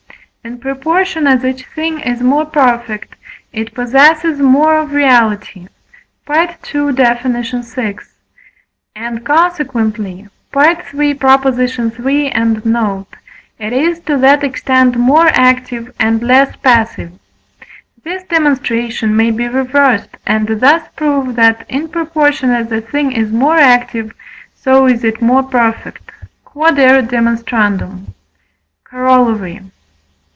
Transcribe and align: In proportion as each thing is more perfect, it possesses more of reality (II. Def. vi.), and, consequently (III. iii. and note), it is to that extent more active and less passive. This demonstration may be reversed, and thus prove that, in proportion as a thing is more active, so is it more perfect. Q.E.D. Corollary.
In 0.43 0.57
proportion 0.57 1.27
as 1.27 1.45
each 1.45 1.67
thing 1.67 1.99
is 1.99 2.23
more 2.23 2.45
perfect, 2.47 3.13
it 3.53 3.75
possesses 3.75 4.39
more 4.39 4.75
of 4.75 4.91
reality 4.91 5.67
(II. 6.27 6.93
Def. 6.93 7.21
vi.), 7.21 7.95
and, 8.95 9.23
consequently 9.23 10.27
(III. 10.57 11.17
iii. 11.55 12.31
and 12.31 12.65
note), 12.65 13.15
it 13.59 13.71
is 13.71 13.99
to 13.99 14.17
that 14.17 14.43
extent 14.43 14.95
more 14.97 15.27
active 15.27 15.93
and 15.99 16.23
less 16.23 16.55
passive. 16.55 17.11
This 18.03 18.23
demonstration 18.23 19.15
may 19.15 19.29
be 19.29 19.47
reversed, 19.47 20.17
and 20.25 20.47
thus 20.59 20.87
prove 20.95 21.35
that, 21.35 21.67
in 21.69 21.87
proportion 21.87 22.49
as 22.49 22.71
a 22.71 22.81
thing 22.81 23.11
is 23.11 23.31
more 23.31 23.57
active, 23.59 24.11
so 24.55 24.87
is 24.87 25.03
it 25.03 25.21
more 25.21 25.43
perfect. 25.43 26.11
Q.E.D. 26.51 27.85
Corollary. 28.83 29.61